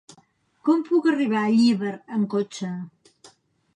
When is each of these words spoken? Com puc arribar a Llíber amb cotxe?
Com 0.69 0.81
puc 0.87 1.09
arribar 1.11 1.43
a 1.49 1.53
Llíber 1.57 1.93
amb 2.19 2.29
cotxe? 2.35 2.71